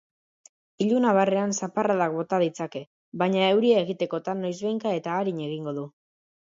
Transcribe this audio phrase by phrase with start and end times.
[0.85, 2.83] Ilunabarrean zaparradak bota ditzake,
[3.25, 5.91] baina euria egitekotan noizbehinka eta arin egingo du.